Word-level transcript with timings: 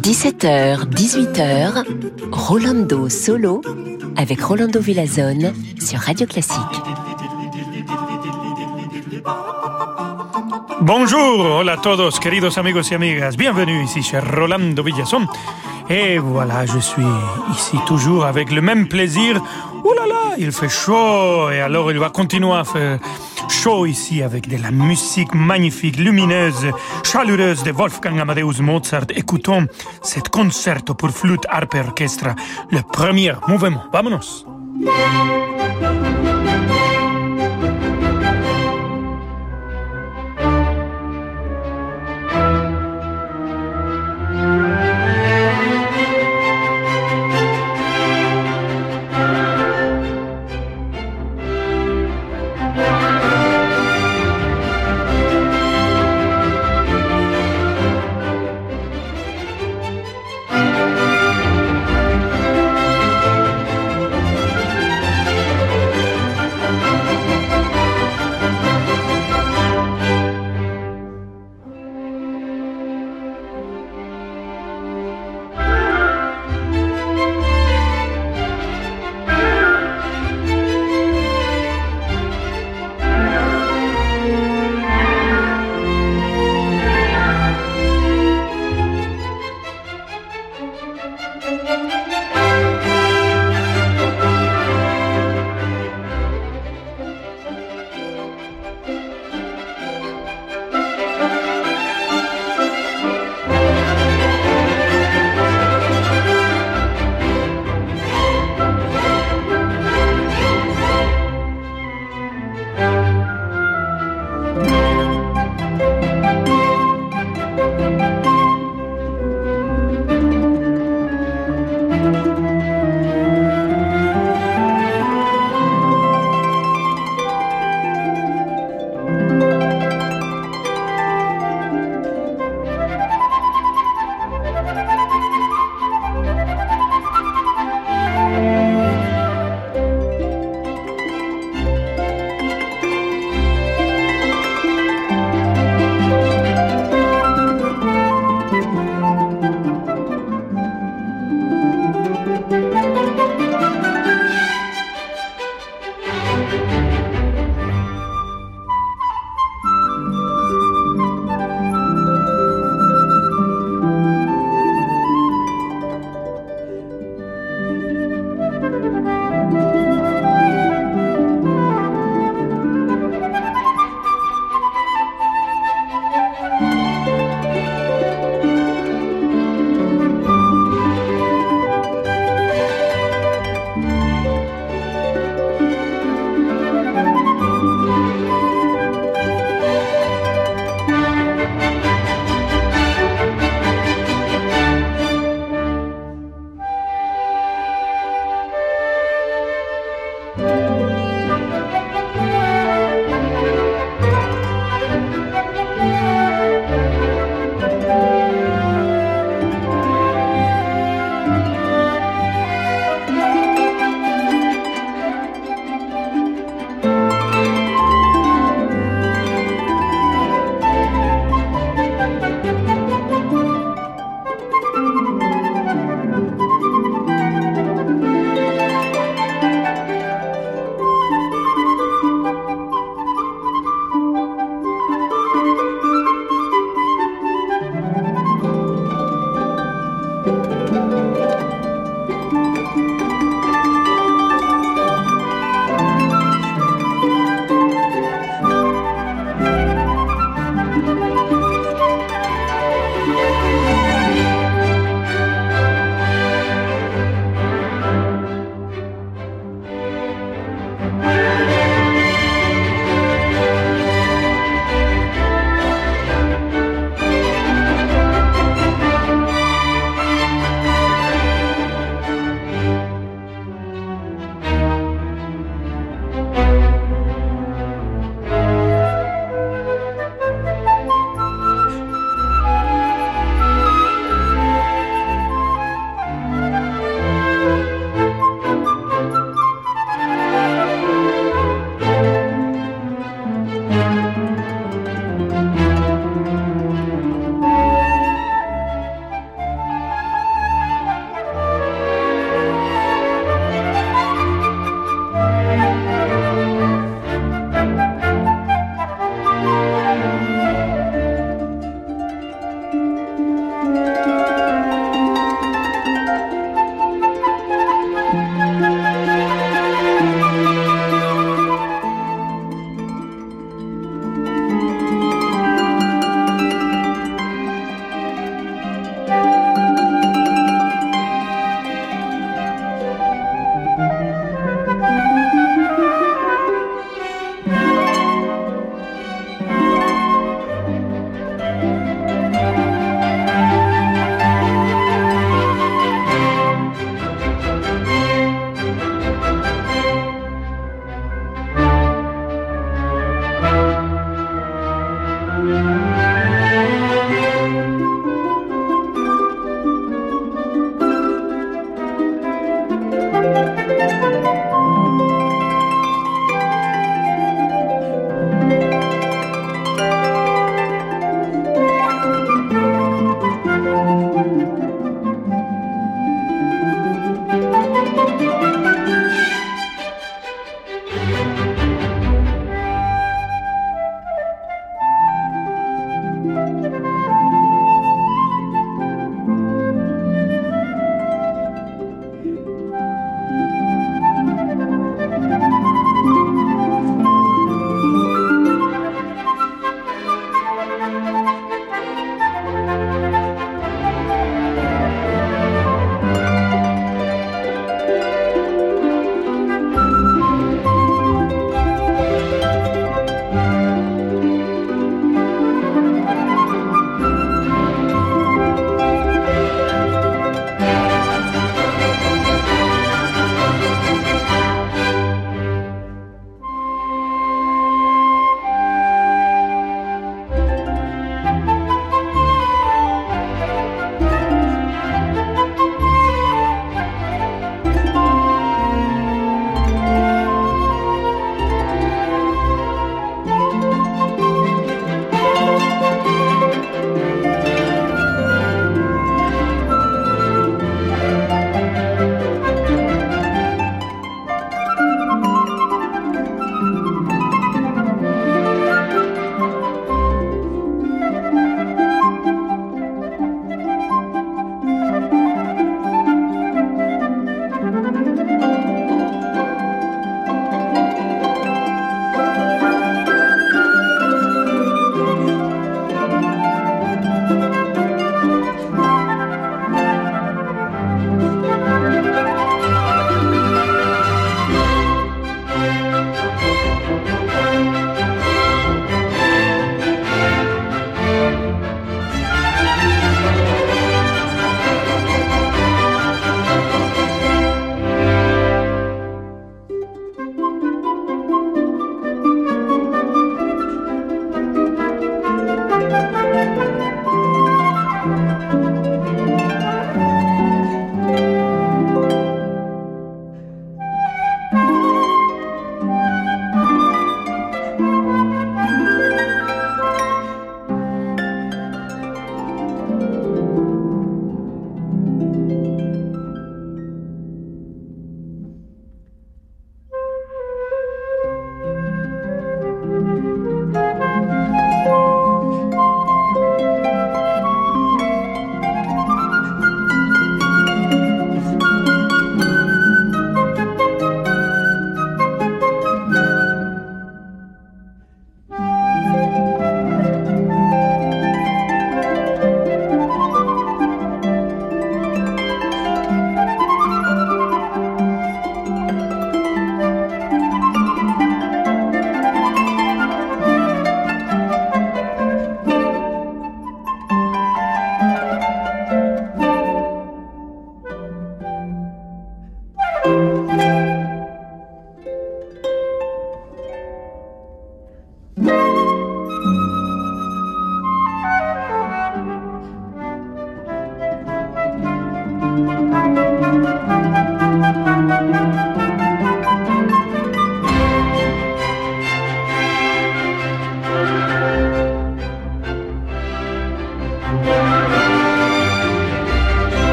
17h, 0.00 0.90
18h, 0.90 1.84
Rolando 2.32 3.08
Solo 3.08 3.62
avec 4.16 4.42
Rolando 4.42 4.80
Villazone 4.80 5.52
sur 5.78 6.00
Radio 6.00 6.26
Classique. 6.26 6.58
Bonjour, 10.80 11.44
hola 11.44 11.74
a 11.74 11.76
todos, 11.76 12.18
queridos 12.18 12.58
amigos 12.58 12.90
y 12.90 12.94
amigas. 12.94 13.36
Bienvenue 13.36 13.84
ici 13.84 14.02
chez 14.02 14.18
Rolando 14.18 14.82
Villazón. 14.82 15.28
Et 15.88 16.18
voilà, 16.18 16.66
je 16.66 16.80
suis 16.80 17.06
ici 17.52 17.76
toujours 17.86 18.24
avec 18.24 18.50
le 18.50 18.62
même 18.62 18.88
plaisir. 18.88 19.40
Ouh 19.84 19.94
là 19.94 20.06
là, 20.06 20.34
il 20.38 20.52
fait 20.52 20.68
chaud 20.68 21.50
et 21.50 21.60
alors 21.60 21.90
il 21.90 21.98
va 21.98 22.10
continuer 22.10 22.52
à 22.52 22.64
faire 22.64 22.98
chaud 23.48 23.86
ici 23.86 24.22
avec 24.22 24.48
de 24.48 24.56
la 24.62 24.70
musique 24.70 25.34
magnifique, 25.34 25.96
lumineuse, 25.96 26.66
chaleureuse 27.04 27.62
de 27.62 27.72
Wolfgang 27.72 28.18
Amadeus 28.20 28.60
Mozart. 28.60 29.06
Écoutons 29.14 29.66
cet 30.02 30.28
concerto 30.28 30.94
pour 30.94 31.10
flûte, 31.10 31.46
harpe 31.48 31.74
et 31.74 31.80
orchestre, 31.80 32.28
le 32.70 32.80
premier 32.82 33.32
mouvement. 33.48 33.84
Vamonos! 33.92 34.46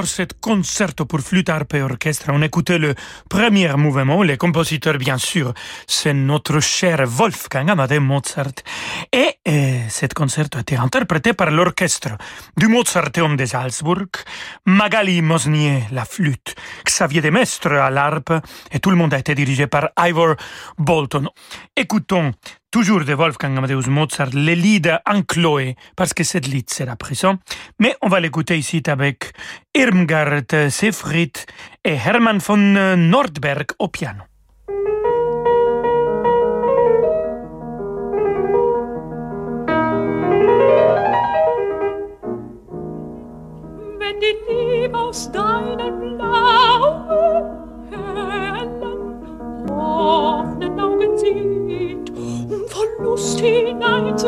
J'adore 0.00 0.06
cet 0.06 0.40
concerto 0.40 1.04
pour 1.06 1.20
flûte, 1.20 1.48
harpe 1.48 1.74
et 1.74 1.82
orchestre. 1.82 2.26
On 2.28 2.42
écoutait 2.42 2.78
le 2.78 2.94
premier 3.28 3.74
mouvement, 3.76 4.22
les 4.22 4.36
compositeurs 4.36 4.98
bien 4.98 5.18
sûr, 5.18 5.52
c'est 5.86 6.14
notre 6.14 6.60
cher 6.60 7.04
Wolfgang 7.06 7.70
Amadeus 7.70 8.00
Mozart. 8.00 8.62
Et, 9.12 9.38
et 9.44 9.80
cet 9.88 10.14
concerto 10.14 10.58
a 10.58 10.60
été 10.62 10.76
interprété 10.76 11.34
par 11.34 11.50
l'orchestre 11.50 12.16
du 12.56 12.68
Mozarteum 12.68 13.36
de 13.36 13.44
Salzburg, 13.44 14.08
Magali 14.66 15.22
Mosnier 15.22 15.84
la 15.92 16.04
flûte, 16.04 16.54
Xavier 16.84 17.20
Demestre 17.20 17.72
à 17.72 17.90
l'harpe, 17.90 18.32
et 18.72 18.80
tout 18.80 18.90
le 18.90 18.96
monde 18.96 19.14
a 19.14 19.18
été 19.18 19.34
dirigé 19.34 19.66
par 19.66 19.90
Ivor 19.98 20.36
Bolton. 20.78 21.28
Écoutons 21.76 22.32
toujours 22.70 23.04
de 23.04 23.14
Wolfgang 23.14 23.56
Amadeus 23.56 23.88
Mozart, 23.88 24.30
le 24.32 24.54
lead 24.54 25.00
en 25.06 25.22
Chloé, 25.22 25.76
parce 25.96 26.14
que 26.14 26.24
cette 26.24 26.46
lead 26.46 26.70
sera 26.70 26.96
présent. 26.96 27.36
Mais 27.78 27.94
on 28.02 28.08
va 28.08 28.20
l'écouter 28.20 28.58
ici 28.58 28.82
avec 28.86 29.32
Irmgard 29.74 30.42
Seyfried 30.70 31.36
et 31.84 31.94
Hermann 31.94 32.38
von 32.38 32.96
Nordberg 32.96 33.66
au 33.78 33.88
piano. 33.88 34.22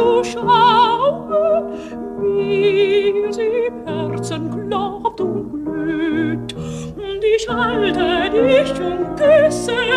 Hineinzuschauen, 0.02 1.64
wie 2.18 3.32
sie 3.32 3.66
im 3.68 3.86
Herzen 3.86 4.68
glaubt 4.68 5.20
und 5.20 5.64
glüht. 5.64 6.54
Und 6.96 7.24
ich 7.24 7.48
halte 7.48 8.30
dich 8.30 8.70
und 8.80 9.16
küsse 9.16 9.91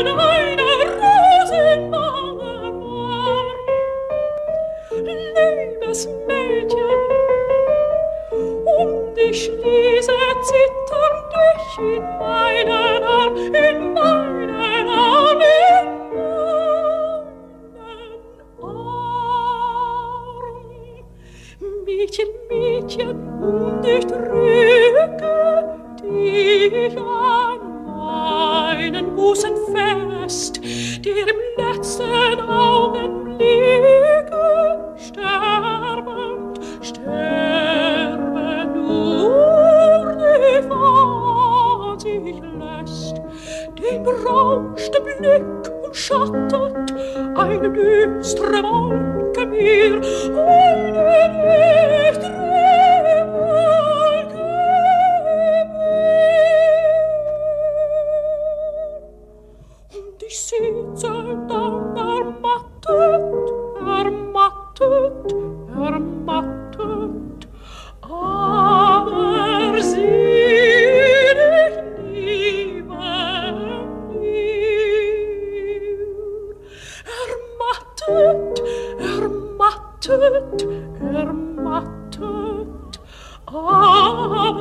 ermattet, 79.00 80.66
ermattet, 81.14 83.00
aber 83.46 84.60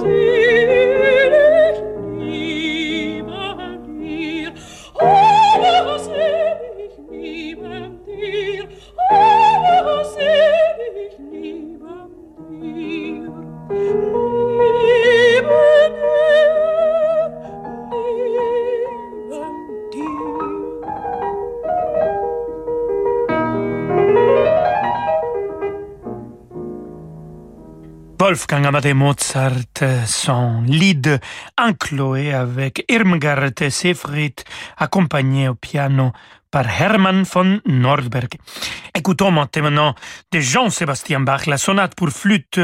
sie 0.00 0.83
Wolfgang 28.44 28.66
Amadeus 28.66 28.94
Mozart, 28.94 30.06
son 30.06 30.64
lead 30.66 31.18
en 31.56 31.72
Chloé 31.72 32.34
avec 32.34 32.84
Irmgard 32.90 33.52
Seyfried, 33.70 34.42
accompagné 34.76 35.48
au 35.48 35.54
piano 35.54 36.12
par 36.50 36.66
Hermann 36.68 37.22
von 37.22 37.62
Nordberg. 37.64 38.36
Écoutons 38.94 39.30
maintenant 39.30 39.94
de 40.30 40.40
Jean-Sébastien 40.40 41.20
Bach, 41.20 41.46
la 41.46 41.56
sonate 41.56 41.94
pour 41.94 42.10
flûte, 42.10 42.60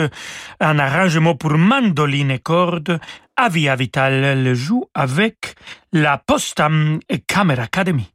un 0.61 0.79
arrangement 0.79 1.35
pour 1.35 1.57
mandoline 1.57 2.33
et 2.33 2.41
cordes. 2.41 3.01
Avia 3.35 3.75
Vital 3.75 4.45
le 4.45 4.55
joue 4.55 4.85
avec 4.93 5.55
la 5.95 6.19
Postam 6.19 7.01
Camera 7.27 7.63
Academy. 7.63 8.13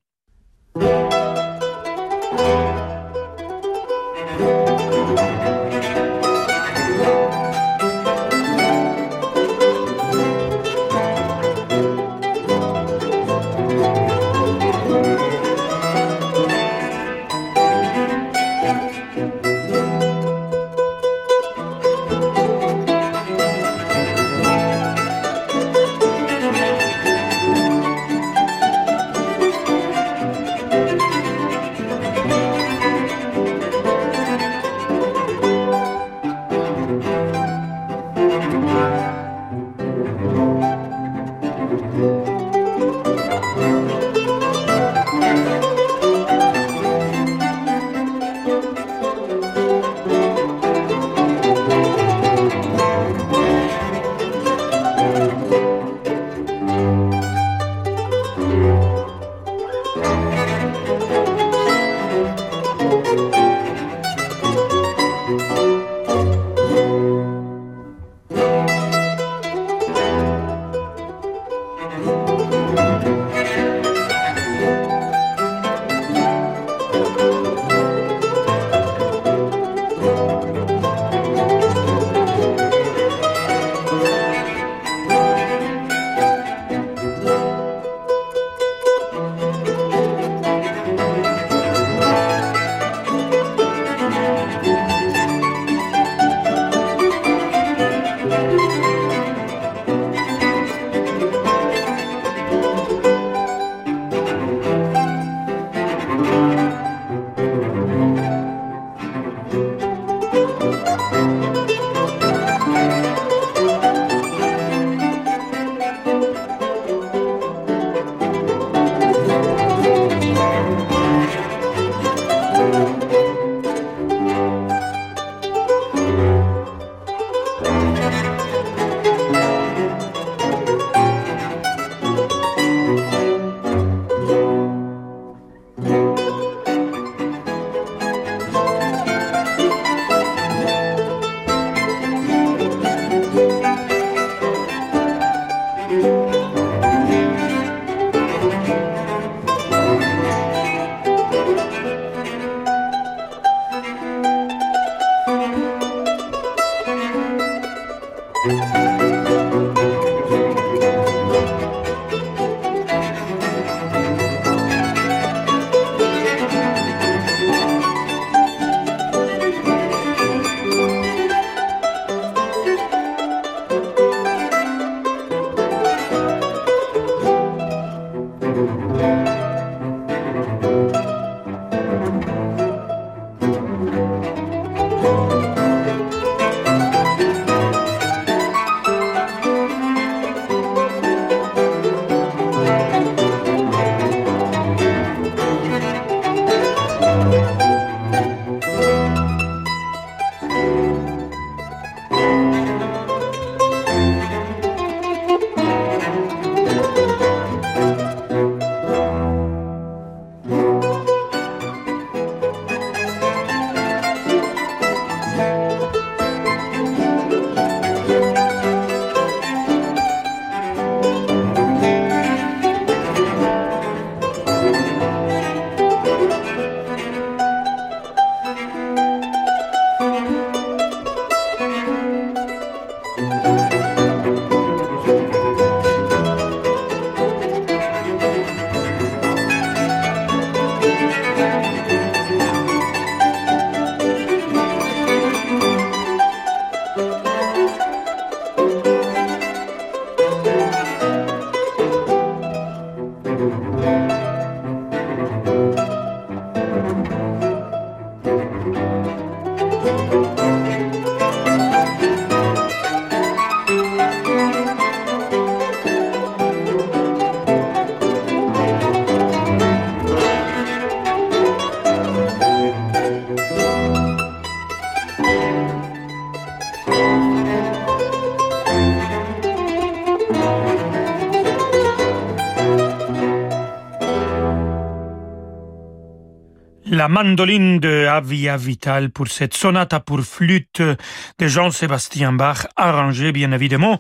La 287.06 287.10
mandoline 287.10 287.80
de 287.80 288.08
Avia 288.08 288.58
Vital 288.58 289.12
pour 289.12 289.28
cette 289.28 289.54
sonate 289.54 289.94
pour 290.06 290.22
flûte 290.22 290.82
de 290.82 291.48
Jean-Sébastien 291.48 292.34
Bach, 292.34 292.66
arrangée 292.76 293.32
bien 293.32 293.52
évidemment 293.52 294.00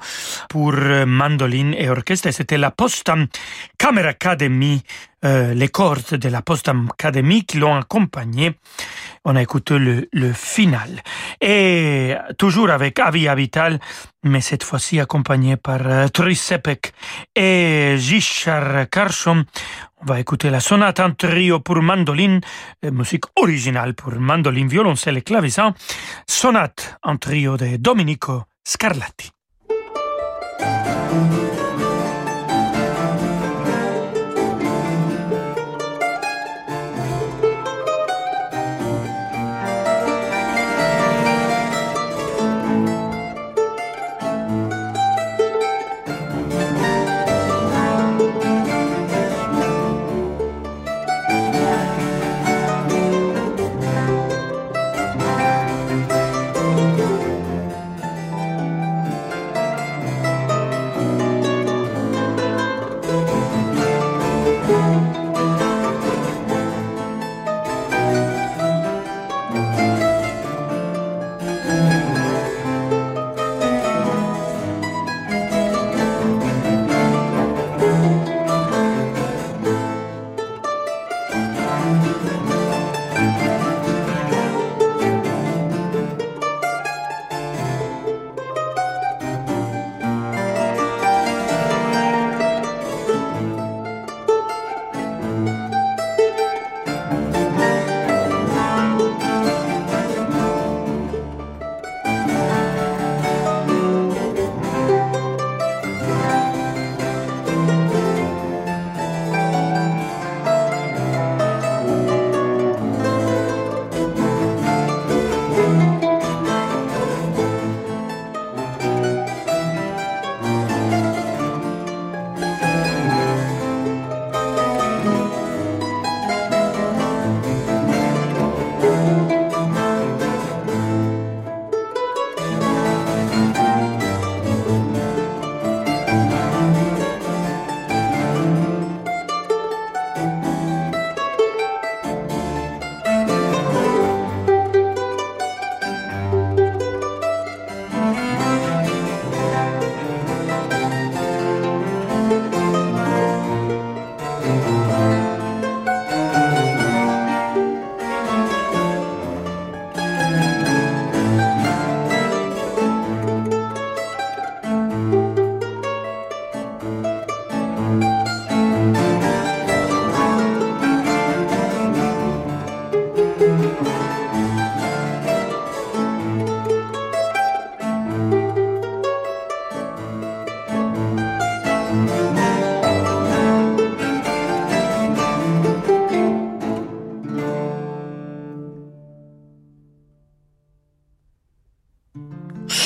pour 0.50 0.74
mandoline 1.06 1.76
et 1.76 1.88
orchestre. 1.88 2.32
C'était 2.32 2.58
la 2.58 2.72
Postam 2.72 3.28
Camera 3.78 4.10
Academy, 4.10 4.82
euh, 5.26 5.54
les 5.56 5.70
cordes 5.70 6.16
de 6.16 6.30
la 6.30 6.42
Postam 6.42 6.88
Academy 6.92 7.46
qui 7.46 7.58
l'ont 7.58 7.76
accompagné. 7.76 8.56
On 9.24 9.36
a 9.36 9.42
écouté 9.42 9.78
le, 9.80 10.34
final. 10.34 11.02
Et 11.42 12.14
toujours 12.38 12.70
avec 12.70 13.00
Avia 13.00 13.34
Vital, 13.34 13.80
mais 14.24 14.42
cette 14.42 14.64
fois-ci 14.64 15.00
accompagné 15.00 15.58
par 15.58 15.82
euh, 15.86 16.08
Trisepek 16.08 16.94
et 17.36 17.96
Jishar 17.98 18.88
Karshom. 18.90 19.46
On 20.02 20.06
va 20.06 20.20
écouter 20.20 20.52
la 20.52 20.60
sonate 20.60 21.00
en 21.00 21.12
trio 21.12 21.60
pour 21.60 21.82
mandoline, 21.82 22.42
euh, 22.84 22.92
musique 22.92 23.26
originale 23.36 23.96
pour 23.96 24.14
mandoline, 24.14 24.68
violoncelle 24.68 25.18
et 25.18 25.24
clavecin, 25.24 25.74
sonate 26.28 26.98
en 27.02 27.18
trio 27.18 27.58
de 27.58 27.78
Domenico 27.78 28.44
Scarlatti. 28.64 29.32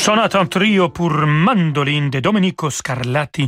Sonate 0.09 0.37
en 0.37 0.47
trio 0.47 0.89
pour 0.89 1.11
mandoline 1.11 2.09
de 2.09 2.19
Domenico 2.19 2.71
Scarlatti 2.71 3.47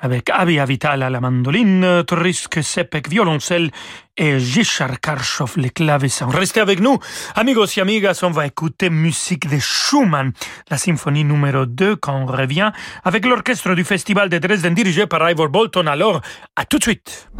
avec 0.00 0.28
Avia 0.30 0.64
Vital 0.64 1.04
à 1.04 1.08
la 1.08 1.20
mandoline, 1.20 2.02
Trisk 2.04 2.64
Sepek 2.64 3.08
violoncelle 3.08 3.70
et 4.16 4.40
Jishar 4.40 4.98
Karshov 4.98 5.52
le 5.56 5.68
clavecin. 5.68 6.26
Restez 6.28 6.58
avec 6.58 6.80
nous, 6.80 6.98
amigos 7.36 7.66
et 7.76 7.80
amigas, 7.80 8.18
on 8.24 8.30
va 8.30 8.48
écouter 8.48 8.90
musique 8.90 9.48
de 9.48 9.60
Schumann, 9.60 10.32
la 10.68 10.78
symphonie 10.78 11.22
numéro 11.22 11.64
2 11.64 11.94
quand 11.94 12.16
on 12.16 12.26
revient 12.26 12.72
avec 13.04 13.24
l'orchestre 13.24 13.76
du 13.76 13.84
Festival 13.84 14.28
de 14.28 14.38
Dresden 14.38 14.74
dirigé 14.74 15.06
par 15.06 15.30
Ivor 15.30 15.48
Bolton. 15.48 15.86
Alors, 15.86 16.20
à 16.56 16.64
tout 16.64 16.78
de 16.78 16.82
suite. 16.82 17.30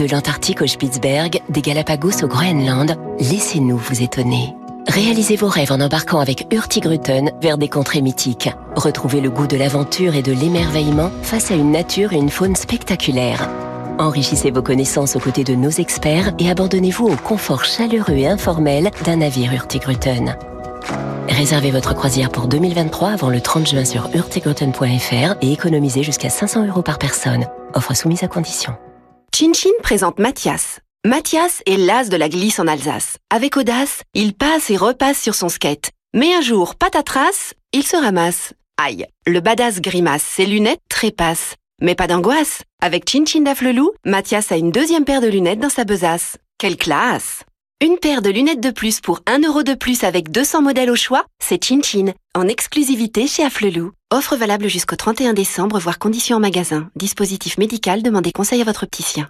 De 0.00 0.06
l'Antarctique 0.10 0.62
au 0.62 0.66
Spitzberg, 0.66 1.42
des 1.50 1.60
Galapagos 1.60 2.24
au 2.24 2.26
Groenland, 2.26 2.96
laissez-nous 3.18 3.76
vous 3.76 4.02
étonner. 4.02 4.56
Réalisez 4.88 5.36
vos 5.36 5.48
rêves 5.48 5.72
en 5.72 5.80
embarquant 5.82 6.20
avec 6.20 6.46
Hurtigruten 6.50 7.32
vers 7.42 7.58
des 7.58 7.68
contrées 7.68 8.00
mythiques. 8.00 8.48
Retrouvez 8.76 9.20
le 9.20 9.28
goût 9.28 9.46
de 9.46 9.58
l'aventure 9.58 10.14
et 10.14 10.22
de 10.22 10.32
l'émerveillement 10.32 11.10
face 11.22 11.50
à 11.50 11.54
une 11.54 11.70
nature 11.70 12.14
et 12.14 12.16
une 12.16 12.30
faune 12.30 12.56
spectaculaires. 12.56 13.46
Enrichissez 13.98 14.50
vos 14.50 14.62
connaissances 14.62 15.16
aux 15.16 15.20
côtés 15.20 15.44
de 15.44 15.54
nos 15.54 15.68
experts 15.68 16.32
et 16.38 16.48
abandonnez-vous 16.48 17.06
au 17.06 17.16
confort 17.16 17.66
chaleureux 17.66 18.16
et 18.16 18.26
informel 18.26 18.90
d'un 19.04 19.16
navire 19.16 19.52
Hurtigruten. 19.52 20.34
Réservez 21.28 21.72
votre 21.72 21.94
croisière 21.94 22.30
pour 22.30 22.46
2023 22.46 23.10
avant 23.10 23.28
le 23.28 23.42
30 23.42 23.68
juin 23.68 23.84
sur 23.84 24.08
hurtigruten.fr 24.14 25.34
et 25.42 25.52
économisez 25.52 26.02
jusqu'à 26.02 26.30
500 26.30 26.68
euros 26.68 26.80
par 26.80 26.98
personne. 26.98 27.44
Offre 27.74 27.94
soumise 27.94 28.24
à 28.24 28.28
condition. 28.28 28.72
Chin 29.34 29.70
présente 29.82 30.18
Mathias. 30.18 30.80
Mathias 31.06 31.62
est 31.64 31.78
l'as 31.78 32.08
de 32.10 32.16
la 32.16 32.28
glisse 32.28 32.58
en 32.58 32.66
Alsace. 32.66 33.16
Avec 33.30 33.56
audace, 33.56 34.02
il 34.12 34.34
passe 34.34 34.68
et 34.70 34.76
repasse 34.76 35.20
sur 35.20 35.34
son 35.34 35.48
skate. 35.48 35.90
Mais 36.14 36.34
un 36.34 36.42
jour, 36.42 36.74
patatras, 36.74 37.54
il 37.72 37.86
se 37.86 37.96
ramasse. 37.96 38.52
Aïe, 38.76 39.06
le 39.26 39.40
badass 39.40 39.80
grimace, 39.80 40.22
ses 40.22 40.44
lunettes 40.44 40.82
trépassent. 40.90 41.54
Mais 41.80 41.94
pas 41.94 42.06
d'angoisse. 42.06 42.62
Avec 42.82 43.08
Chin 43.08 43.24
Chin 43.24 43.40
Daflelou, 43.40 43.92
Mathias 44.04 44.52
a 44.52 44.56
une 44.56 44.72
deuxième 44.72 45.04
paire 45.06 45.22
de 45.22 45.28
lunettes 45.28 45.60
dans 45.60 45.70
sa 45.70 45.84
besace. 45.84 46.36
Quelle 46.58 46.76
classe 46.76 47.44
Une 47.82 47.96
paire 47.96 48.20
de 48.20 48.30
lunettes 48.30 48.60
de 48.60 48.70
plus 48.70 49.00
pour 49.00 49.20
1 49.26 49.40
euro 49.40 49.62
de 49.62 49.74
plus 49.74 50.04
avec 50.04 50.30
200 50.30 50.60
modèles 50.60 50.90
au 50.90 50.96
choix, 50.96 51.24
c'est 51.38 51.64
Chin 51.64 51.80
Chin, 51.82 52.12
en 52.34 52.46
exclusivité 52.46 53.26
chez 53.26 53.44
Afflelou. 53.44 53.92
Offre 54.12 54.34
valable 54.34 54.66
jusqu'au 54.66 54.96
31 54.96 55.34
décembre, 55.34 55.78
voire 55.78 56.00
conditions 56.00 56.38
en 56.38 56.40
magasin. 56.40 56.88
Dispositif 56.96 57.58
médical, 57.58 58.02
demandez 58.02 58.32
conseil 58.32 58.60
à 58.60 58.64
votre 58.64 58.82
opticien. 58.82 59.28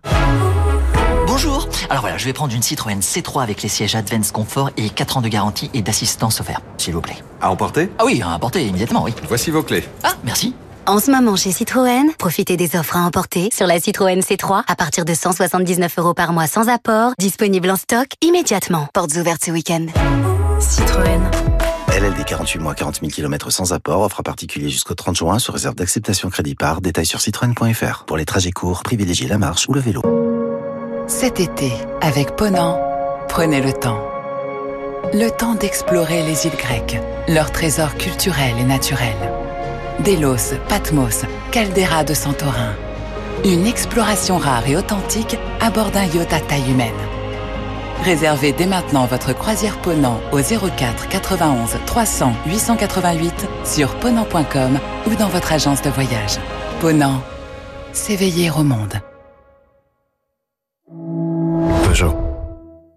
Bonjour 1.27 1.69
Alors 1.91 2.01
voilà, 2.01 2.17
je 2.17 2.25
vais 2.25 2.33
prendre 2.33 2.55
une 2.55 2.63
Citroën 2.63 3.01
C3 3.01 3.43
avec 3.43 3.63
les 3.63 3.69
sièges 3.69 3.95
Advance 3.95 4.33
Comfort 4.33 4.71
et 4.79 4.89
4 4.89 5.19
ans 5.19 5.21
de 5.21 5.29
garantie 5.29 5.71
et 5.75 5.83
d'assistance 5.83 6.41
offerte, 6.41 6.65
s'il 6.79 6.95
vous 6.95 7.03
plaît. 7.03 7.19
À 7.43 7.51
emporter? 7.51 7.91
Ah 7.99 8.07
oui, 8.07 8.23
à 8.23 8.31
emporter 8.31 8.67
immédiatement, 8.67 9.05
oui. 9.05 9.13
Voici 9.29 9.51
vos 9.51 9.63
clés. 9.63 9.85
Ah, 10.03 10.15
merci. 10.25 10.55
En 10.87 10.99
ce 10.99 11.11
moment 11.11 11.37
chez 11.37 11.53
Citroën, 11.53 12.15
profitez 12.19 12.57
des 12.57 12.75
offres 12.75 12.97
à 12.97 13.01
emporter 13.01 13.51
sur 13.53 13.67
la 13.67 13.79
Citroën 13.79 14.21
C3 14.21 14.63
à 14.67 14.77
partir 14.77 15.05
de 15.05 15.13
179 15.13 15.99
euros 15.99 16.15
par 16.15 16.33
mois 16.33 16.47
sans 16.47 16.71
apport, 16.71 17.13
disponible 17.19 17.71
en 17.71 17.77
stock 17.77 18.07
immédiatement. 18.23 18.89
Portes 18.95 19.15
ouvertes 19.17 19.45
ce 19.45 19.51
week-end. 19.51 19.89
Citroën. 20.59 21.50
LLD 22.01 22.25
48 22.25 22.61
mois 22.61 22.75
40 22.75 23.01
000 23.01 23.11
km 23.11 23.51
sans 23.51 23.75
apport, 23.75 24.01
offre 24.01 24.21
à 24.21 24.23
particulier 24.23 24.71
jusqu'au 24.71 24.95
30 24.95 25.17
juin 25.17 25.39
sur 25.39 25.53
réserve 25.53 25.75
d'acceptation 25.75 26.31
crédit 26.31 26.55
par, 26.55 26.81
détail 26.81 27.05
sur 27.05 27.21
citroën.fr. 27.21 28.05
Pour 28.07 28.17
les 28.17 28.25
trajets 28.25 28.53
courts, 28.53 28.83
privilégiez 28.83 29.29
la 29.29 29.37
marche 29.37 29.69
ou 29.69 29.75
le 29.75 29.81
vélo. 29.81 30.01
Cet 31.09 31.41
été, 31.41 31.71
avec 32.01 32.37
Ponant, 32.37 32.81
prenez 33.29 33.61
le 33.61 33.75
temps. 33.75 34.01
Le 35.13 35.29
temps 35.29 35.55
d'explorer 35.55 36.23
les 36.23 36.47
îles 36.47 36.57
grecques, 36.57 36.99
leurs 37.29 37.53
trésors 37.53 37.95
culturels 37.97 38.59
et 38.59 38.65
naturels. 38.65 39.35
Délos, 39.99 40.55
Patmos, 40.71 41.27
Caldera 41.53 42.03
de 42.03 42.15
Santorin. 42.15 42.73
Une 43.45 43.67
exploration 43.67 44.39
rare 44.39 44.67
et 44.67 44.77
authentique 44.77 45.37
à 45.61 45.71
bord 45.71 45.91
d'un 45.91 46.05
yacht 46.05 46.33
à 46.33 46.41
taille 46.41 46.71
humaine. 46.71 47.20
Réservez 48.03 48.53
dès 48.53 48.67
maintenant 48.67 49.05
votre 49.05 49.35
croisière 49.35 49.79
Ponant 49.83 50.21
au 50.33 50.39
04 50.39 51.09
91 51.09 51.77
300 51.85 52.33
888 52.47 53.47
sur 53.65 53.95
ponant.com 53.97 54.79
ou 55.07 55.15
dans 55.15 55.29
votre 55.29 55.53
agence 55.53 55.83
de 55.83 55.91
voyage. 55.91 56.39
Ponant, 56.81 57.23
s'éveiller 57.93 58.51
au 58.51 58.63
monde. 58.63 58.95
Peugeot. 61.85 62.17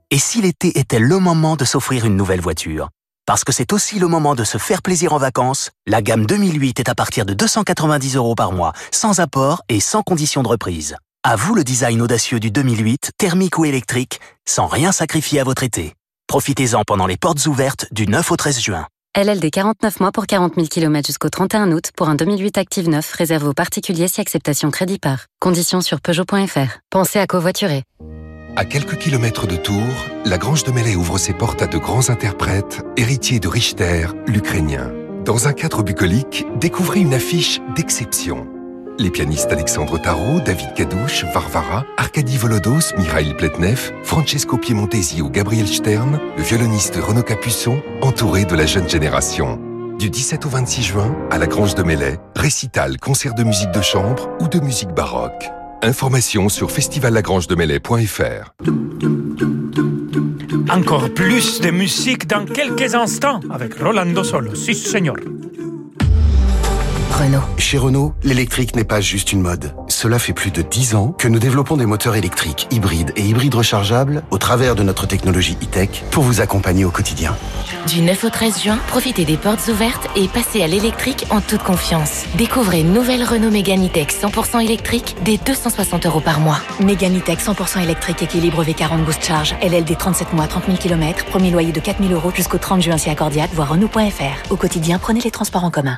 Et 0.10 0.20
si 0.20 0.42
l'été 0.42 0.80
était 0.80 1.00
le 1.00 1.20
moment 1.20 1.58
de 1.58 1.66
s'offrir 1.66 2.06
une 2.06 2.16
nouvelle 2.16 2.42
voiture? 2.42 2.90
Parce 3.26 3.44
que 3.44 3.52
c'est 3.52 3.74
aussi 3.74 4.00
le 4.00 4.08
moment 4.08 4.36
de 4.36 4.44
se 4.44 4.58
faire 4.58 4.82
plaisir 4.82 5.14
en 5.14 5.18
vacances, 5.18 5.72
la 5.86 6.02
gamme 6.02 6.26
2008 6.26 6.80
est 6.80 6.90
à 6.90 6.96
partir 6.96 7.26
de 7.26 7.34
290 7.34 8.16
euros 8.16 8.36
par 8.36 8.52
mois, 8.52 8.74
sans 8.92 9.20
apport 9.20 9.64
et 9.70 9.80
sans 9.80 10.02
condition 10.02 10.44
de 10.44 10.50
reprise. 10.50 10.96
À 11.26 11.38
vous 11.38 11.56
le 11.56 11.64
design 11.64 12.02
audacieux 12.02 12.42
du 12.42 12.52
2008, 12.52 13.12
thermique 13.18 13.58
ou 13.58 13.64
électrique, 13.64 14.20
sans 14.44 14.68
rien 14.68 14.92
sacrifier 14.92 15.40
à 15.40 15.46
votre 15.46 15.64
été. 15.64 15.94
Profitez-en 16.28 16.84
pendant 16.84 17.08
les 17.08 17.16
portes 17.16 17.46
ouvertes 17.46 17.86
du 17.94 18.08
9 18.08 18.30
au 18.30 18.36
13 18.36 18.60
juin. 18.60 18.88
LLD 19.16 19.50
49 19.50 20.02
mois 20.02 20.12
pour 20.12 20.28
40 20.28 20.56
000 20.56 20.68
km 20.68 21.08
jusqu'au 21.08 21.30
31 21.30 21.72
août 21.72 21.92
pour 21.96 22.10
un 22.10 22.16
2008 22.16 22.58
Active 22.58 22.90
9 22.90 23.14
réservé 23.14 23.48
aux 23.48 23.54
particuliers 23.54 24.10
si 24.10 24.20
acceptation 24.20 24.70
crédit 24.70 25.00
par. 25.00 25.28
Conditions 25.40 25.80
sur 25.80 26.02
Peugeot.fr. 26.02 26.80
Pensez 26.90 27.20
à 27.20 27.26
covoiturer. 27.26 27.84
À 28.58 28.66
quelques 28.66 28.98
kilomètres 28.98 29.48
de 29.48 29.56
Tours, 29.56 30.10
la 30.26 30.38
Grange 30.38 30.66
de 30.66 30.74
Melay 30.74 30.98
ouvre 30.98 31.18
ses 31.20 31.34
portes 31.34 31.62
à 31.62 31.68
de 31.68 31.78
grands 31.78 32.10
interprètes, 32.10 32.82
héritiers 32.98 33.40
de 33.40 33.48
Richter, 33.48 34.08
l'Ukrainien. 34.28 34.92
Dans 35.24 35.48
un 35.48 35.54
cadre 35.54 35.84
bucolique, 35.84 36.46
découvrez 36.60 37.00
une 37.00 37.14
affiche 37.14 37.62
d'exception. 37.78 38.53
Les 39.00 39.10
pianistes 39.10 39.52
Alexandre 39.52 40.00
Tarot, 40.00 40.40
David 40.46 40.74
Cadouche, 40.76 41.26
Varvara, 41.34 41.86
Arkady 41.98 42.38
Volodos, 42.38 42.94
Mikhail 42.98 43.36
Pletnev, 43.36 43.92
Francesco 44.04 44.58
Piemontesi 44.58 45.22
ou 45.22 45.30
Gabriel 45.30 45.68
Stern, 45.68 46.20
le 46.38 46.44
violoniste 46.44 46.96
Renaud 46.96 47.24
Capuçon, 47.24 47.82
entouré 48.02 48.46
de 48.46 48.56
la 48.56 48.66
jeune 48.66 48.88
génération. 48.88 49.60
Du 49.98 50.10
17 50.10 50.46
au 50.46 50.50
26 50.50 50.84
juin, 50.84 51.16
à 51.32 51.38
la 51.38 51.48
Grange 51.48 51.76
de 51.76 51.84
Melay, 51.84 52.20
récital, 52.36 52.98
concert 53.00 53.34
de 53.34 53.44
musique 53.44 53.72
de 53.72 53.82
chambre 53.82 54.30
ou 54.40 54.48
de 54.48 54.60
musique 54.60 54.92
baroque. 54.92 55.50
Informations 55.82 56.50
sur 56.50 56.72
festivallagrangedemelay.fr. 56.72 58.54
Encore 60.70 61.10
plus 61.14 61.62
de 61.62 61.72
musique 61.72 62.28
dans 62.28 62.46
quelques 62.46 62.96
instants 62.96 63.40
avec 63.50 63.80
Rolando 63.80 64.24
Solo. 64.24 64.56
Si, 64.56 64.76
señor. 64.76 65.18
Renault. 67.14 67.44
Chez 67.60 67.78
Renault, 67.78 68.14
l'électrique 68.24 68.76
n'est 68.76 68.84
pas 68.84 69.00
juste 69.00 69.32
une 69.32 69.42
mode. 69.42 69.76
Cela 69.88 70.18
fait 70.18 70.34
plus 70.34 70.50
de 70.50 70.64
10 70.64 70.96
ans 70.96 71.16
que 71.16 71.28
nous 71.28 71.38
développons 71.38 71.78
des 71.78 71.86
moteurs 71.86 72.16
électriques, 72.16 72.68
hybrides 72.72 73.12
et 73.16 73.22
hybrides 73.22 73.54
rechargeables 73.54 74.24
au 74.32 74.40
travers 74.40 74.74
de 74.74 74.82
notre 74.82 75.06
technologie 75.06 75.56
e-tech 75.62 75.90
pour 76.10 76.24
vous 76.24 76.42
accompagner 76.42 76.86
au 76.86 76.90
quotidien. 76.90 77.38
Du 77.88 78.02
9 78.02 78.24
au 78.24 78.30
13 78.30 78.64
juin, 78.64 78.80
profitez 78.88 79.26
des 79.26 79.38
portes 79.38 79.68
ouvertes 79.68 80.08
et 80.16 80.28
passez 80.28 80.64
à 80.64 80.68
l'électrique 80.68 81.26
en 81.30 81.40
toute 81.40 81.62
confiance. 81.62 82.24
Découvrez 82.36 82.82
une 82.82 82.94
nouvelle 82.94 83.24
Renault 83.24 83.52
Mégane 83.52 83.86
E-Tech 83.86 84.08
100% 84.08 84.64
électrique 84.64 85.16
dès 85.24 85.38
260 85.38 86.08
euros 86.08 86.22
par 86.22 86.40
mois. 86.40 86.60
Mégane 86.84 87.18
E-Tech 87.18 87.38
100% 87.38 87.84
électrique 87.84 88.24
équilibre 88.24 88.64
V40 88.64 89.04
Boost 89.06 89.24
Charge. 89.24 89.56
LLD 89.62 89.98
37 89.98 90.34
mois, 90.34 90.48
30 90.48 90.66
000 90.66 90.78
km. 90.78 91.26
Premier 91.26 91.52
loyer 91.52 91.72
de 91.72 91.80
4 91.80 92.02
000 92.02 92.12
euros 92.14 92.32
jusqu'au 92.36 92.58
30 92.58 92.82
juin 92.82 92.98
si 92.98 93.12
accordiaque, 93.12 93.52
voire 93.54 93.70
Renault.fr. 93.70 94.52
Au 94.52 94.56
quotidien, 94.56 94.98
prenez 94.98 95.22
les 95.22 95.32
transports 95.32 95.64
en 95.64 95.72
commun. 95.72 95.98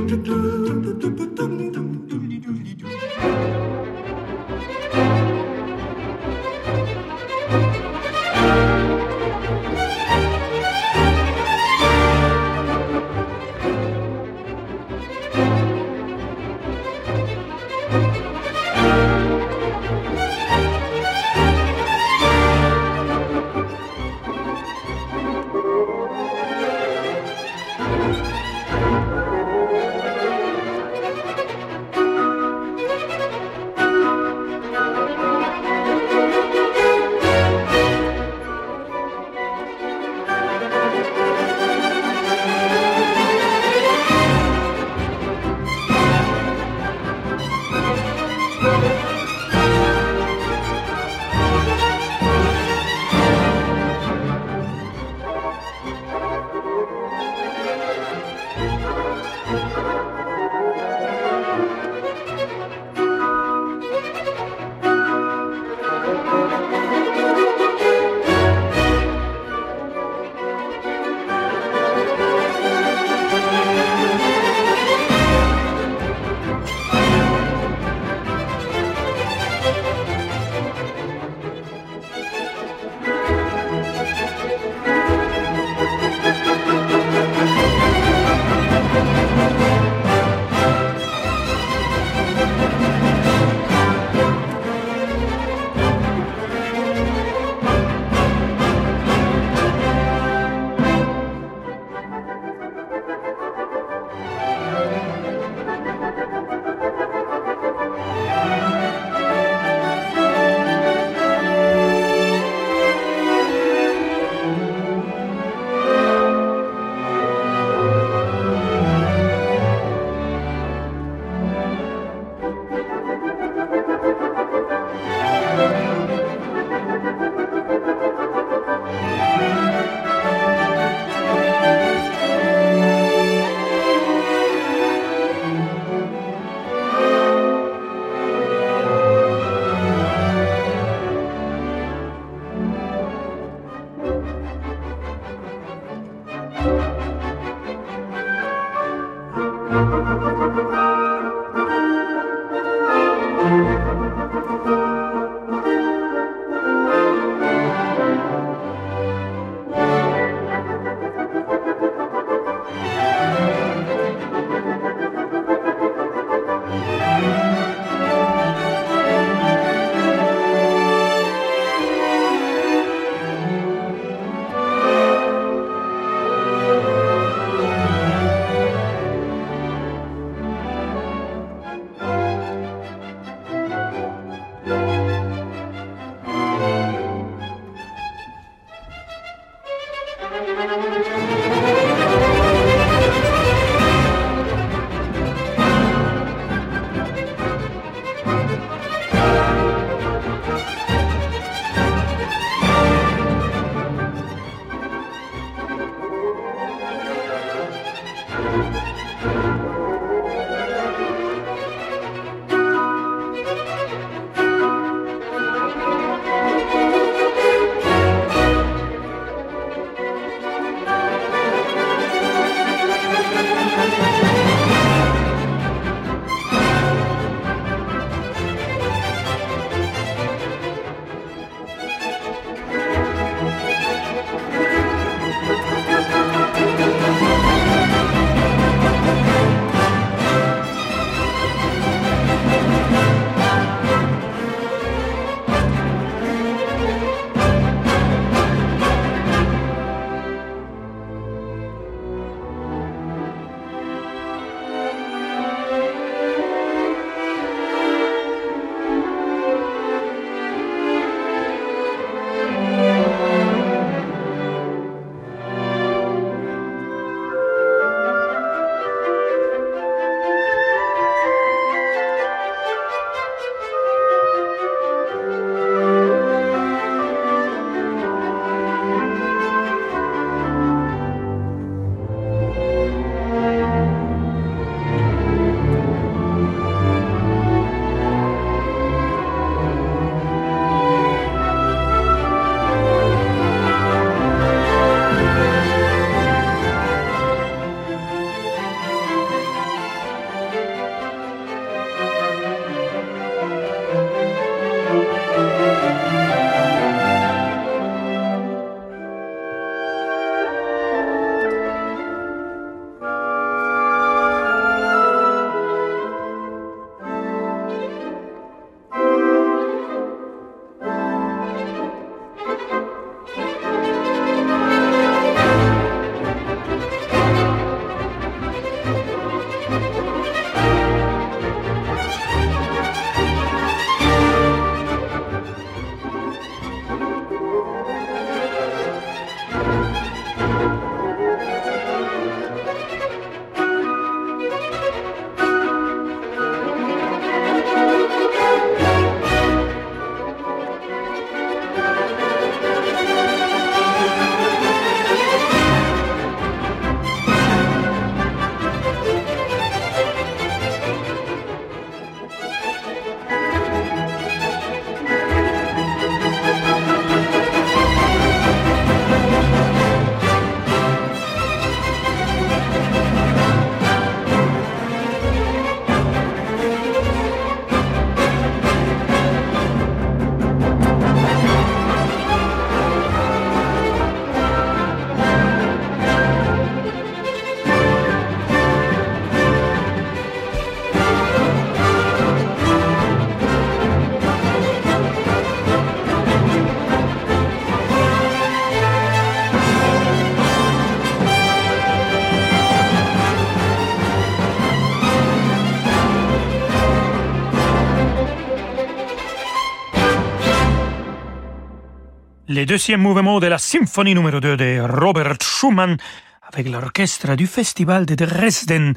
Deuxième 412.65 413.01
mouvement 413.01 413.39
de 413.39 413.47
la 413.47 413.57
symphonie 413.57 414.13
numéro 414.13 414.39
2 414.39 414.57
de 414.57 414.81
Robert 414.81 415.35
Schumann 415.41 415.97
avec 416.43 416.69
l'orchestre 416.69 417.35
du 417.35 417.47
Festival 417.47 418.05
de 418.05 418.13
Dresden, 418.13 418.93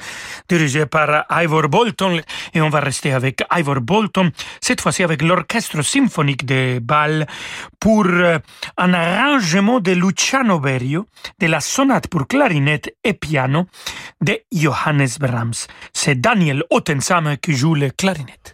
dirigé 0.48 0.86
par 0.86 1.24
Ivor 1.30 1.68
Bolton. 1.68 2.20
Et 2.52 2.60
on 2.60 2.68
va 2.68 2.80
rester 2.80 3.12
avec 3.12 3.42
Ivor 3.54 3.80
Bolton, 3.80 4.30
cette 4.60 4.80
fois-ci 4.80 5.02
avec 5.02 5.22
l'orchestre 5.22 5.82
symphonique 5.82 6.44
de 6.44 6.78
Bâle, 6.80 7.26
pour 7.78 8.06
euh, 8.06 8.38
un 8.76 8.92
arrangement 8.92 9.80
de 9.80 9.92
Luciano 9.92 10.58
Berio 10.58 11.06
de 11.38 11.46
la 11.46 11.60
sonate 11.60 12.08
pour 12.08 12.26
clarinette 12.26 12.94
et 13.04 13.14
piano 13.14 13.66
de 14.20 14.40
Johannes 14.52 15.16
Brahms. 15.20 15.68
C'est 15.92 16.20
Daniel 16.20 16.64
Ottensam 16.70 17.36
qui 17.38 17.54
joue 17.54 17.74
le 17.74 17.90
clarinette. 17.90 18.53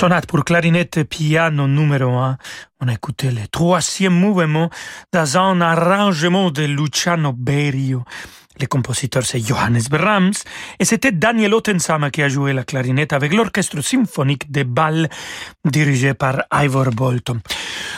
Sonate 0.00 0.24
pour 0.24 0.46
clarinette 0.46 0.96
et 0.96 1.04
piano 1.04 1.68
numéro 1.68 2.16
1. 2.16 2.38
On 2.80 2.88
a 2.88 2.94
écouté 2.94 3.30
le 3.30 3.46
troisième 3.48 4.14
mouvement 4.14 4.70
dans 5.12 5.36
un 5.36 5.60
arrangement 5.60 6.50
de 6.50 6.62
Luciano 6.62 7.34
Berio. 7.34 8.02
Le 8.60 8.66
compositeur, 8.66 9.24
c'est 9.24 9.40
Johannes 9.40 9.80
Brahms, 9.88 10.34
et 10.78 10.84
c'était 10.84 11.12
Daniel 11.12 11.54
Ottensama 11.54 12.10
qui 12.10 12.20
a 12.20 12.28
joué 12.28 12.52
la 12.52 12.62
clarinette 12.62 13.14
avec 13.14 13.32
l'orchestre 13.32 13.80
symphonique 13.80 14.52
de 14.52 14.64
Bâle, 14.64 15.08
dirigé 15.64 16.12
par 16.12 16.42
Ivor 16.52 16.90
Bolton. 16.90 17.40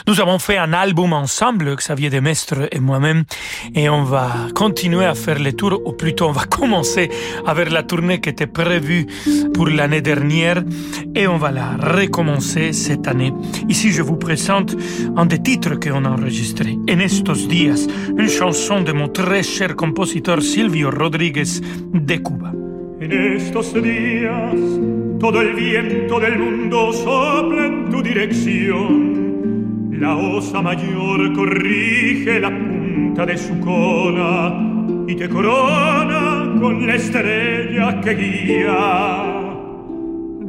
Nous 0.07 0.21
avons 0.21 0.39
fait 0.39 0.57
un 0.57 0.73
album 0.73 1.13
ensemble, 1.13 1.75
Xavier 1.75 2.09
Demestre 2.09 2.67
et 2.71 2.79
moi-même, 2.79 3.23
et 3.75 3.89
on 3.89 4.03
va 4.03 4.31
continuer 4.55 5.05
à 5.05 5.15
faire 5.15 5.39
les 5.39 5.53
tours, 5.53 5.81
ou 5.85 5.93
plutôt 5.93 6.27
on 6.27 6.31
va 6.31 6.45
commencer 6.49 7.09
avec 7.45 7.69
la 7.69 7.83
tournée 7.83 8.21
qui 8.21 8.29
était 8.29 8.47
prévue 8.47 9.05
pour 9.53 9.67
l'année 9.67 10.01
dernière, 10.01 10.63
et 11.15 11.27
on 11.27 11.37
va 11.37 11.51
la 11.51 11.77
recommencer 11.77 12.73
cette 12.73 13.07
année. 13.07 13.33
Ici, 13.67 13.91
je 13.91 14.01
vous 14.01 14.17
présente 14.17 14.75
un 15.17 15.25
des 15.25 15.41
titres 15.41 15.75
qu'on 15.75 16.05
a 16.05 16.09
enregistré, 16.09 16.77
En 16.89 16.99
estos 16.99 17.47
días, 17.47 17.87
une 18.17 18.29
chanson 18.29 18.81
de 18.81 18.93
mon 18.93 19.09
très 19.09 19.43
cher 19.43 19.75
compositeur 19.75 20.41
Silvio 20.53 20.91
Rodríguez 20.91 21.63
de 21.91 22.21
Cuba. 22.21 22.53
En 22.99 23.11
estos 23.11 23.73
días 23.73 24.53
todo 25.19 25.41
el 25.41 25.55
viento 25.55 26.19
del 26.19 26.37
mundo 26.37 26.93
sopla 26.93 27.65
en 27.65 27.89
tu 27.89 28.03
dirección. 28.03 29.89
La 29.99 30.15
osa 30.15 30.61
mayor 30.61 31.33
corrige 31.33 32.39
la 32.39 32.51
punta 32.51 33.25
de 33.25 33.35
su 33.35 33.59
cola 33.61 34.55
y 35.07 35.15
te 35.15 35.27
corona 35.27 36.53
con 36.61 36.85
la 36.85 36.95
estrella 36.97 37.99
que 37.99 38.13
guía 38.13 38.77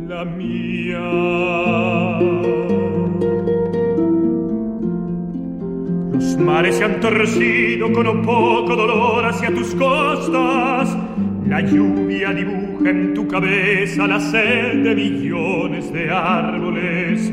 la 0.06 0.24
mía. 0.26 1.00
Mares 6.38 6.76
se 6.76 6.84
han 6.84 7.00
torcido 7.00 7.92
con 7.92 8.06
un 8.06 8.22
poco 8.22 8.74
dolor 8.76 9.26
hacia 9.26 9.54
tus 9.54 9.74
costas. 9.74 10.96
La 11.46 11.60
lluvia 11.60 12.32
dibuja 12.32 12.90
en 12.90 13.14
tu 13.14 13.28
cabeza 13.28 14.06
la 14.06 14.18
sed 14.18 14.82
de 14.82 14.94
millones 14.94 15.92
de 15.92 16.10
árboles. 16.10 17.32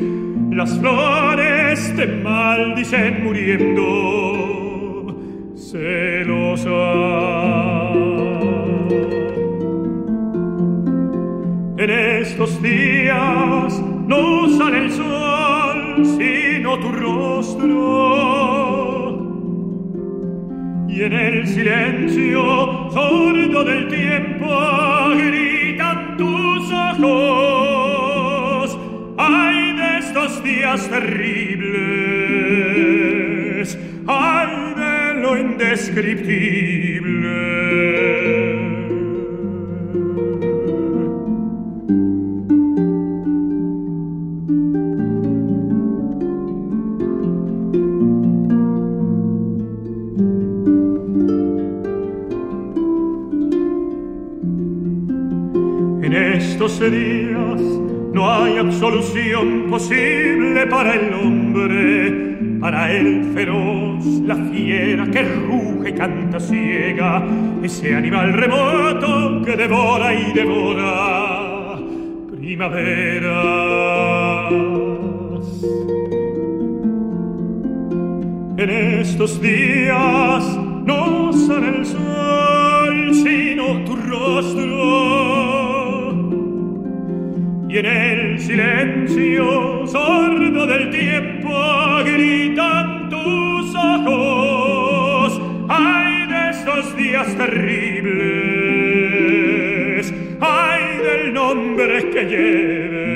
Las 0.51 0.77
flores 0.79 1.95
te 1.95 2.07
maldicen 2.07 3.23
muriendo, 3.23 5.15
celosa. 5.55 6.69
En 11.77 11.89
estos 11.89 12.61
días 12.61 13.81
no 14.07 14.49
sale 14.49 14.85
el 14.85 14.91
sol, 14.91 16.05
sino 16.05 16.77
tu 16.79 16.91
rostro. 16.91 18.60
Y 20.91 21.03
en 21.03 21.13
el 21.13 21.47
silencio 21.47 22.89
sordo 22.91 23.63
del 23.63 23.87
tiempo 23.87 24.45
gritan 25.15 26.17
tus 26.17 26.69
ojos. 27.01 28.77
Ay 29.17 29.73
de 29.77 29.99
estos 29.99 30.43
días 30.43 30.89
terribles, 30.89 31.39
ay 34.05 34.73
de 34.75 35.13
lo 35.21 35.37
indescriptible. 35.37 37.20
No 56.89 58.31
hay 58.31 58.57
absolución 58.57 59.67
posible 59.69 60.65
para 60.65 60.95
el 60.95 61.13
hombre, 61.13 62.57
para 62.59 62.91
el 62.91 63.23
feroz, 63.35 64.03
la 64.25 64.35
fiera 64.35 65.05
que 65.05 65.21
ruge 65.21 65.89
y 65.91 65.93
canta 65.93 66.39
ciega, 66.39 67.23
ese 67.61 67.95
animal 67.95 68.33
remoto 68.33 69.43
que 69.45 69.55
devora 69.55 70.11
y 70.11 70.33
devora 70.33 71.77
primaveras. 72.31 73.31
En 78.57 78.69
estos 79.01 79.39
días 79.39 80.57
no 80.83 81.31
sale 81.31 81.77
el 81.77 81.85
sol, 81.85 83.13
sino 83.13 83.83
tu 83.85 83.95
rostro. 83.95 85.30
Y 87.71 87.77
en 87.77 87.85
el 87.85 88.37
silencio 88.37 89.87
sordo 89.87 90.67
del 90.67 90.89
tiempo 90.89 91.49
gritan 92.03 93.07
tus 93.09 93.73
ojos. 93.73 95.41
Ay 95.69 96.27
de 96.27 96.49
estos 96.49 96.97
días 96.97 97.33
terribles, 97.37 98.11
ay 100.41 100.97
del 100.97 101.33
nombre 101.33 102.09
que 102.09 102.25
lleven, 102.25 103.07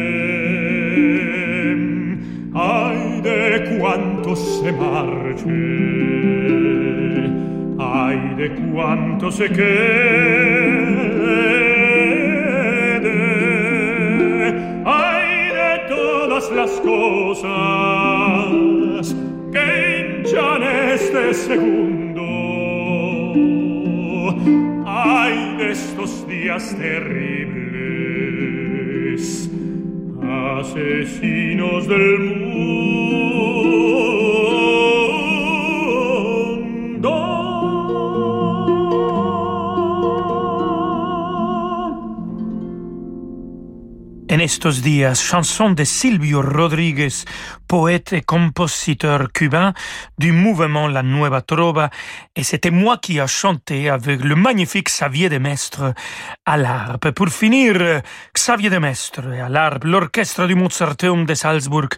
ay 2.54 3.20
de 3.24 3.78
cuántos 3.78 4.40
se 4.62 4.72
marchen, 4.72 5.56
ay 7.78 8.36
de 8.38 8.52
cuántos 8.72 9.36
se 9.36 9.50
queden, 9.50 10.55
cosas 16.82 17.46
que 19.52 20.20
hinchan 20.22 20.64
este 20.94 21.34
segundo. 21.34 22.22
Ay 24.86 25.56
de 25.58 25.72
estos 25.72 26.28
días 26.28 26.76
terribles, 26.78 27.10
asesinos 30.22 31.88
del 31.88 32.25
En 32.25 32.25
estos 44.66 45.22
chanson 45.22 45.76
de 45.76 45.86
Silvio 45.86 46.42
Rodríguez, 46.42 47.26
poète 47.68 48.14
et 48.14 48.22
compositeur 48.22 49.32
cubain 49.32 49.74
du 50.18 50.32
mouvement 50.32 50.88
La 50.88 51.04
Nueva 51.04 51.42
Trova, 51.42 51.92
et 52.36 52.44
c'était 52.44 52.72
moi 52.72 52.98
qui 52.98 53.20
a 53.20 53.28
chanté 53.28 53.90
avec 53.90 54.24
le 54.24 54.36
magnifique 54.36 54.88
Xavier 54.88 55.30
de 55.30 55.38
Mestre 55.38 55.94
à 56.46 56.58
l'harpe. 56.58 57.12
Pour 57.12 57.30
finir, 57.30 58.02
Xavier 58.34 58.72
de 58.72 58.80
Mestre 58.80 59.28
à 59.44 59.50
l'harpe, 59.50 59.84
l'orchestre 59.84 60.48
du 60.48 60.56
Mozarteum 60.56 61.26
de 61.26 61.36
Salzburg, 61.36 61.90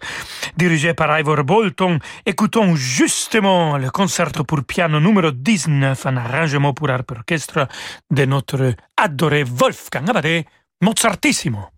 dirigé 0.58 0.94
par 0.94 1.18
Ivor 1.18 1.46
Bolton, 1.46 2.00
écoutons 2.26 2.76
justement 2.76 3.78
le 3.78 3.90
concerto 3.92 4.44
pour 4.44 4.64
piano 4.66 5.00
numéro 5.00 5.32
19, 5.32 6.06
un 6.06 6.18
arrangement 6.18 6.74
pour 6.74 6.90
harpe 6.90 7.12
orchestre 7.12 7.68
de 8.12 8.26
notre 8.26 8.74
adoré 8.98 9.44
Wolfgang 9.44 10.10
Amade, 10.10 10.44
Mozartissimo. 10.82 11.77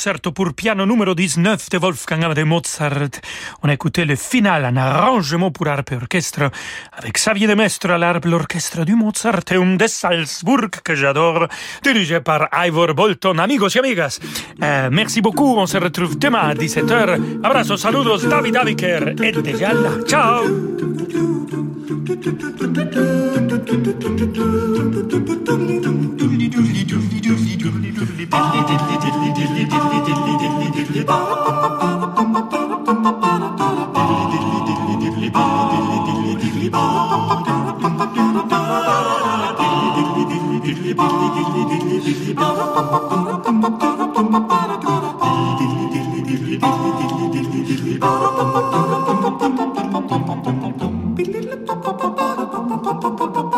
Concerto 0.00 0.32
pour 0.32 0.54
piano 0.54 0.86
numéro 0.86 1.14
19 1.14 1.68
de 1.68 1.76
Wolfgang 1.76 2.24
Amadeus 2.24 2.46
Mozart. 2.46 3.20
On 3.62 3.68
a 3.68 3.74
écouté 3.74 4.06
le 4.06 4.16
final 4.16 4.64
en 4.64 4.74
arrangement 4.76 5.50
pour 5.50 5.68
harpe 5.68 5.92
et 5.92 5.96
orchestre 5.96 6.50
avec 6.96 7.16
Xavier 7.16 7.46
de 7.46 7.54
Mestre 7.54 7.90
à 7.90 7.98
l'harpe, 7.98 8.24
l'orchestre 8.24 8.86
du 8.86 8.94
Mozarteum 8.94 9.76
de 9.76 9.86
Salzburg 9.86 10.70
que 10.82 10.94
j'adore, 10.94 11.48
dirigé 11.82 12.20
par 12.20 12.48
Ivor 12.50 12.94
Bolton. 12.94 13.36
Amigos 13.36 13.74
y 13.74 13.78
amigas, 13.78 14.20
euh, 14.62 14.88
merci 14.90 15.20
beaucoup. 15.20 15.58
On 15.58 15.66
se 15.66 15.76
retrouve 15.76 16.18
demain 16.18 16.48
à 16.48 16.54
17h. 16.54 17.42
Abrazos, 17.44 17.76
saludos, 17.76 18.26
David 18.26 18.56
Aviker 18.56 19.14
et 19.22 19.32
Bum 28.30 28.42
bum 52.82 53.02
bum 53.02 53.16
bum 53.18 53.32
bum 53.34 53.49